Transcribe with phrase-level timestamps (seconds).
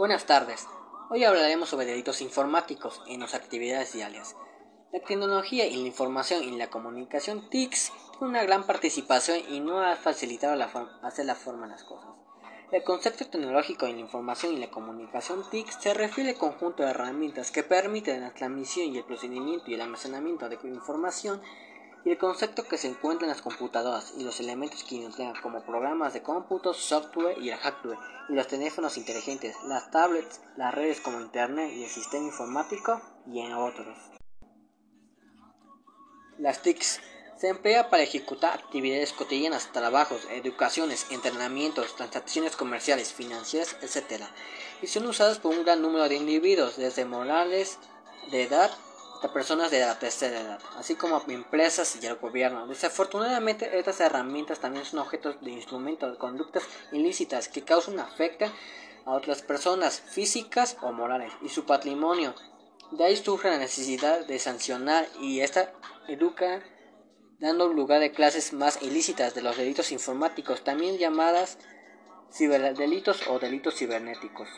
[0.00, 0.66] Buenas tardes.
[1.10, 4.34] Hoy hablaremos sobre delitos informáticos en las actividades diarias.
[4.94, 9.82] La tecnología y la información y la comunicación TICS tiene una gran participación y no
[9.82, 10.70] ha facilitado la
[11.02, 12.08] hacer la forma de las cosas.
[12.72, 16.88] El concepto tecnológico en la información y la comunicación TIC se refiere al conjunto de
[16.92, 21.42] herramientas que permiten la transmisión y el procedimiento y el almacenamiento de información
[22.04, 25.62] y el concepto que se encuentra en las computadoras y los elementos que integran como
[25.62, 31.00] programas de cómputo, software y el hardware y los teléfonos inteligentes, las tablets, las redes
[31.00, 33.98] como Internet y el sistema informático y en otros.
[36.38, 37.00] Las TICs
[37.36, 44.24] se emplea para ejecutar actividades cotidianas, trabajos, educaciones, entrenamientos, transacciones comerciales, financieras, etc.
[44.82, 47.78] Y son usadas por un gran número de individuos, desde morales
[48.30, 48.70] de edad
[49.20, 52.66] hasta personas de la tercera edad, así como empresas y el gobierno.
[52.66, 58.50] Desafortunadamente, estas herramientas también son objetos de instrumentos de conductas ilícitas que causan afecta
[59.04, 62.34] a otras personas físicas o morales y su patrimonio.
[62.92, 65.70] De ahí surge la necesidad de sancionar y esta
[66.08, 66.62] educa
[67.40, 71.58] dando lugar a clases más ilícitas de los delitos informáticos, también llamadas
[72.32, 74.48] ciberdelitos o delitos cibernéticos.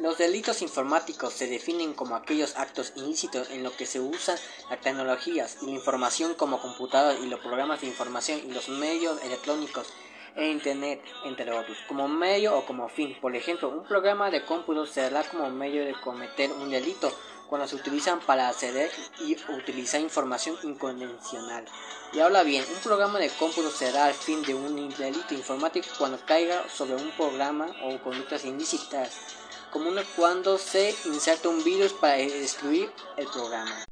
[0.00, 4.38] Los delitos informáticos se definen como aquellos actos ilícitos en los que se usan
[4.70, 9.22] las tecnologías y la información como computadoras y los programas de información y los medios
[9.22, 9.92] electrónicos
[10.36, 13.14] e Internet, entre otros, como medio o como fin.
[13.20, 17.12] Por ejemplo, un programa de cómputo será como medio de cometer un delito
[17.50, 21.66] cuando se utilizan para acceder y utilizar información inconvencional.
[22.14, 26.18] Y habla bien, un programa de cómputo será al fin de un delito informático cuando
[26.24, 29.39] caiga sobre un programa o conductas ilícitas,
[29.72, 33.84] como cuando se inserta un virus para destruir el programa.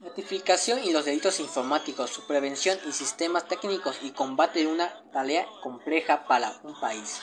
[0.00, 5.46] Notificación y los delitos informáticos, su prevención y sistemas técnicos y combate de una tarea
[5.62, 7.20] compleja para un país.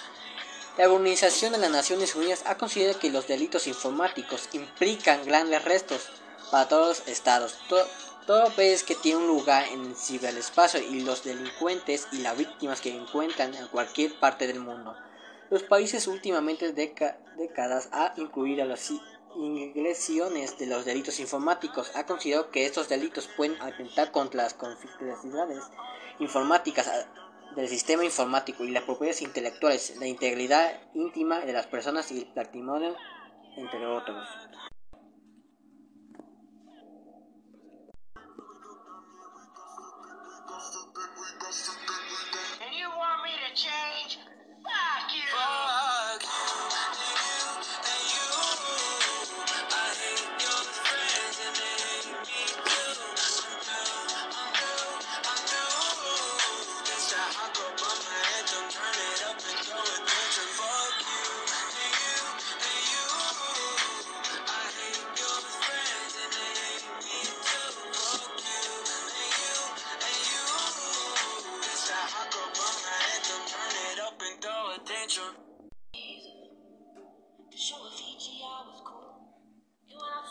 [0.77, 6.09] La Organización de las Naciones Unidas ha considerado que los delitos informáticos implican grandes restos
[6.51, 7.55] para todos los estados.
[7.67, 7.83] Todo,
[8.27, 12.95] todo que tiene un lugar en el ciberespacio y los delincuentes y las víctimas que
[12.95, 14.95] encuentran en cualquier parte del mundo.
[15.49, 18.91] Los países últimamente décadas ha incluido las
[19.35, 21.95] ingresiones de los delitos informáticos.
[21.95, 25.63] Ha considerado que estos delitos pueden atentar contra las confidencialidades
[26.19, 26.91] informáticas
[27.55, 32.27] del sistema informático y las propiedades intelectuales, la integridad íntima de las personas y el
[32.27, 32.95] patrimonio,
[33.55, 34.27] entre otros.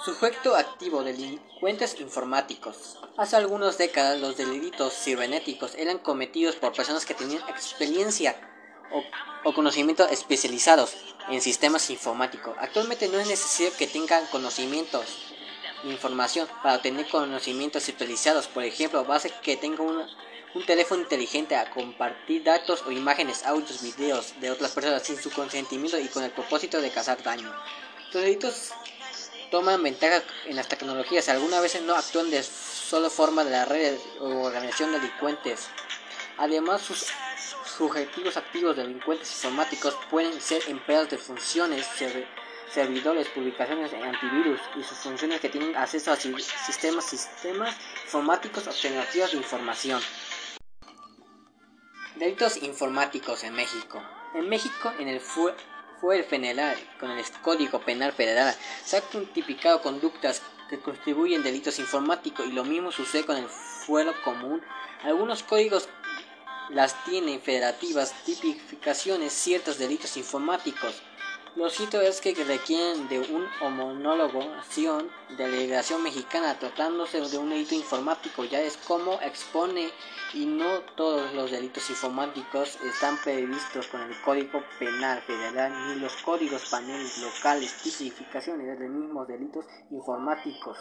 [0.06, 2.96] Sujeto activo, delincuentes informáticos.
[3.16, 8.36] Hace algunas décadas los delitos cibernéticos eran cometidos por personas que tenían experiencia
[9.44, 10.94] o, conocimientos especializados
[11.28, 12.54] en sistemas informáticos.
[12.60, 15.06] Actualmente no es necesario que tengan conocimientos
[15.82, 18.46] información para obtener conocimientos especializados.
[18.46, 24.38] Por ejemplo, base que tenga un teléfono inteligente a compartir datos o imágenes, audios, videos
[24.40, 27.52] de otras personas sin su consentimiento y con el propósito de causar daño.
[28.12, 28.72] Los delitos
[29.50, 33.98] toman ventaja en las tecnologías, algunas veces no actúan de solo forma de la red
[34.20, 35.68] o organización de delincuentes.
[36.38, 37.06] Además, sus
[37.76, 41.86] subjetivos activos de delincuentes informáticos pueden ser empleados de funciones,
[42.72, 49.32] servidores, publicaciones de antivirus y sus funciones que tienen acceso a sistemas, sistemas informáticos tecnologías
[49.32, 50.02] de información.
[52.16, 54.02] Delitos informáticos en México.
[54.34, 55.20] En México, en el
[56.00, 58.54] fue el federal, con el Código Penal Federal,
[58.84, 64.12] se han tipificado conductas que contribuyen delitos informáticos y lo mismo sucede con el fuero
[64.22, 64.62] común.
[65.02, 65.88] Algunos códigos
[66.70, 71.02] las tienen federativas tipificaciones ciertos delitos informáticos
[71.56, 77.48] lo cierto es que requieren de un homologación de la legislación mexicana tratándose de un
[77.48, 79.90] delito informático, ya es como expone
[80.34, 86.14] y no todos los delitos informáticos están previstos con el Código Penal Federal ni los
[86.16, 90.76] códigos paneles locales tipificaciones de los mismos delitos informáticos.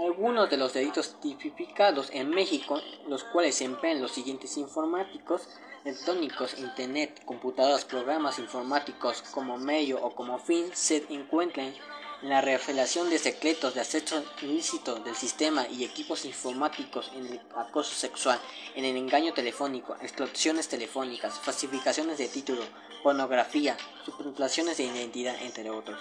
[0.00, 5.48] Algunos de los delitos tipificados en México, los cuales emplean los siguientes informáticos,
[5.84, 11.74] electrónicos, internet, computadoras, programas informáticos como medio o como fin, se encuentran
[12.22, 17.40] en la revelación de secretos de acceso ilícito del sistema y equipos informáticos, en el
[17.56, 18.40] acoso sexual,
[18.76, 22.62] en el engaño telefónico, explosiones telefónicas, falsificaciones de título,
[23.02, 26.00] pornografía, suplantaciones de identidad, entre otros.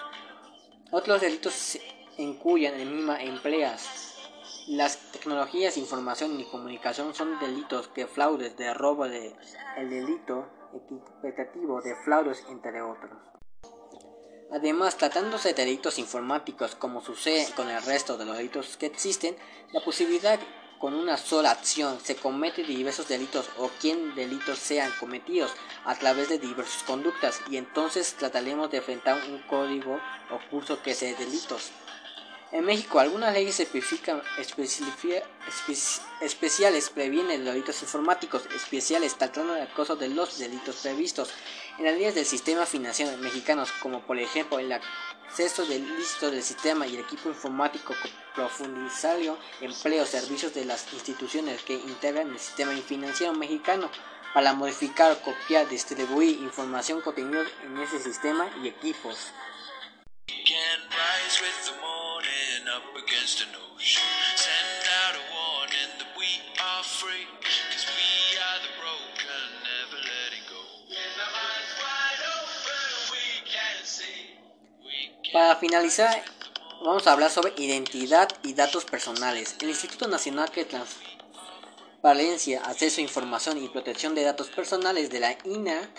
[0.92, 1.80] Otros delitos
[2.18, 4.14] en cuya misma empleas
[4.68, 9.34] las tecnologías de información y comunicación son delitos que fraudes de robo de
[9.78, 10.46] el delito
[11.24, 13.18] equitativo de fraudes entre otros.
[14.52, 19.36] Además, tratándose de delitos informáticos como sucede con el resto de los delitos que existen,
[19.72, 20.40] la posibilidad
[20.80, 25.52] con una sola acción se comete diversos delitos o quien delitos sean cometidos
[25.86, 30.00] a través de diversas conductas y entonces trataremos de enfrentar un código
[30.30, 31.72] o curso que sea delitos.
[32.54, 33.60] En México, algunas leyes
[36.22, 41.30] especiales previenen delitos informáticos especiales tratando de acoso de los delitos previstos
[41.78, 46.42] en las leyes del sistema financiero mexicano, como por ejemplo el acceso del ilícito del
[46.42, 47.94] sistema y el equipo informático
[48.34, 53.92] profundizario, empleo, servicios de las instituciones que integran el sistema financiero mexicano
[54.34, 59.34] para modificar, copiar, distribuir información contenida en ese sistema y equipos.
[75.34, 76.24] Para finalizar,
[76.84, 79.56] vamos a hablar sobre identidad y datos personales.
[79.62, 85.38] El Instituto Nacional de Transparencia, Acceso a Información y Protección de Datos Personales de la
[85.44, 85.90] INA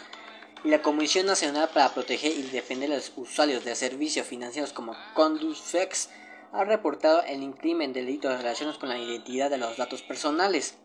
[0.64, 4.96] y la Comisión Nacional para Proteger y Defender a los Usuarios de Servicios Financieros como
[5.14, 6.08] Condufex
[6.52, 10.78] ha reportado el incremento de delitos relacionados con la identidad de los datos personales.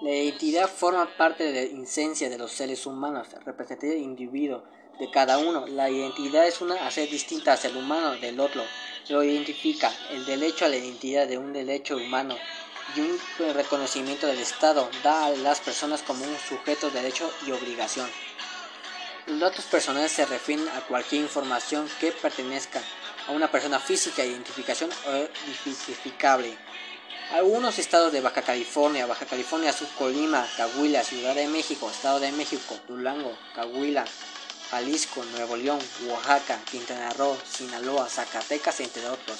[0.00, 4.62] La identidad forma parte de la esencia de los seres humanos, representativa del individuo,
[4.98, 5.66] de cada uno.
[5.66, 8.62] La identidad es una a ser distinta al ser humano del otro.
[9.08, 12.36] Lo identifica el derecho a la identidad de un derecho humano
[12.96, 13.18] y un
[13.54, 18.08] reconocimiento del Estado da a las personas como un sujeto de derecho y obligación.
[19.28, 22.80] Los datos personales se refieren a cualquier información que pertenezca
[23.26, 25.28] a una persona física, identificación o
[25.66, 26.56] identificable.
[27.32, 32.32] Algunos estados de Baja California, Baja California Sur, Colima, Cahuila, Ciudad de México, Estado de
[32.32, 34.06] México, Durango, Cahuila,
[34.70, 39.36] Jalisco, Nuevo León, Oaxaca, Quintana Roo, Sinaloa, Zacatecas, entre otros.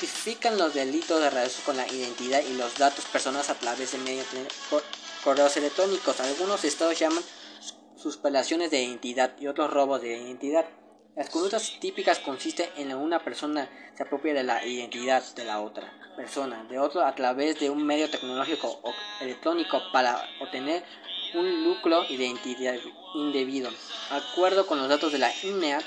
[0.00, 3.98] Tipifican los delitos de relación con la identidad y los datos personales a través de
[3.98, 4.26] medios
[5.22, 6.18] correos electrónicos.
[6.20, 7.22] Algunos estados llaman
[7.98, 10.64] suspelaciones de identidad y otros robos de identidad.
[11.16, 15.60] Las conductas típicas consisten en que una persona se apropia de la identidad de la
[15.60, 20.84] otra persona, de otro a través de un medio tecnológico o electrónico para obtener
[21.34, 22.76] un lucro de identidad
[23.14, 23.70] indebido.
[24.10, 25.80] Acuerdo con los datos de la INEA,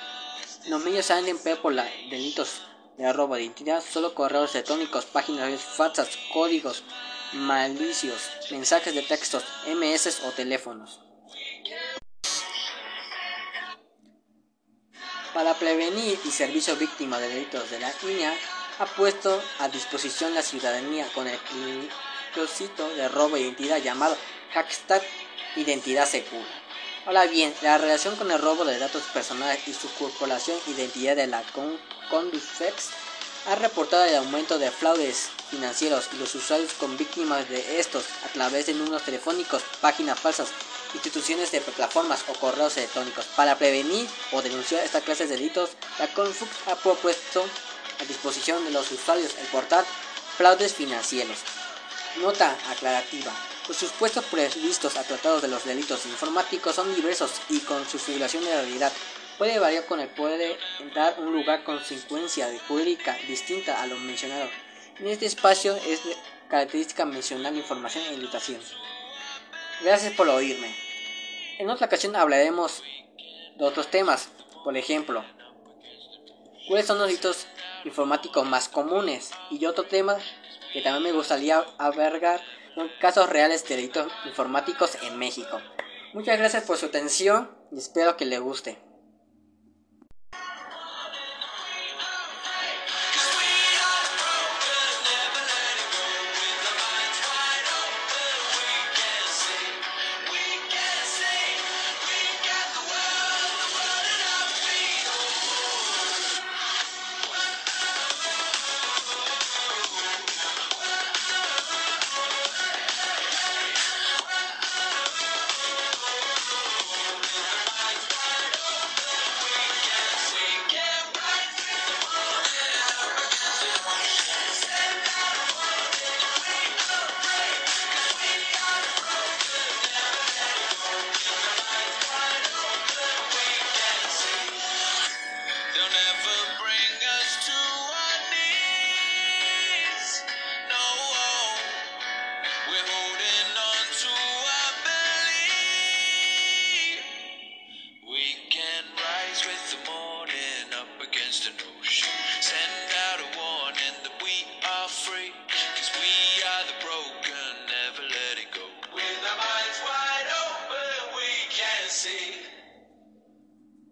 [0.68, 2.62] los medios han empleado por delitos
[2.98, 6.84] de robo de identidad solo correos electrónicos, páginas falsas, códigos
[7.34, 11.00] malicios, mensajes de textos, MS o teléfonos.
[15.34, 18.34] Para prevenir y servicio víctima de delitos de la INEA,
[18.80, 21.40] ha puesto a disposición la ciudadanía con el
[22.36, 24.18] cosito de robo de identidad llamado
[24.54, 25.02] hashtag
[25.56, 26.48] identidad segura.
[27.06, 31.28] Ahora bien, la relación con el robo de datos personales y su corporación identidad de
[31.28, 31.44] la
[32.10, 32.90] Condufex
[33.48, 38.28] ha reportado el aumento de fraudes financieros y los usuarios con víctimas de estos a
[38.34, 40.50] través de números telefónicos, páginas falsas
[40.94, 43.26] instituciones de plataformas o correos electrónicos.
[43.36, 47.46] Para prevenir o denunciar esta clase de delitos, la Confux ha propuesto
[48.00, 49.86] a disposición de los usuarios el portal
[50.38, 51.40] Fraudes Financieros.
[52.20, 53.32] Nota aclarativa.
[53.68, 58.44] Los supuestos previstos a tratados de los delitos informáticos son diversos y con su figuración
[58.44, 58.92] de realidad
[59.38, 60.58] puede variar con el puede
[60.94, 64.50] dar un lugar con secuencia jurídica distinta a lo mencionado.
[65.00, 66.02] En este espacio es
[66.50, 68.62] característica mencionar información e ilustración.
[69.84, 70.76] Gracias por oírme.
[71.58, 72.84] En otra ocasión hablaremos
[73.58, 74.30] de otros temas.
[74.64, 75.24] Por ejemplo,
[76.68, 77.48] cuáles son los delitos
[77.84, 79.32] informáticos más comunes.
[79.50, 80.18] Y otro tema
[80.72, 82.42] que también me gustaría albergar
[82.76, 85.60] son casos reales de delitos informáticos en México.
[86.14, 88.78] Muchas gracias por su atención y espero que le guste.